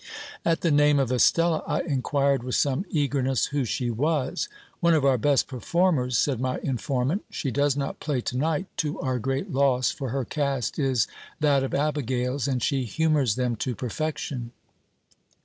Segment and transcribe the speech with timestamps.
[0.43, 4.49] At the name of Estella, I inquired with some eagerness who she was.
[4.79, 8.99] One of our best performers, said my informant She does not play to night, to
[8.99, 11.07] our great loss, for her cast is
[11.39, 14.53] that of abigails, and she humours them to perfection.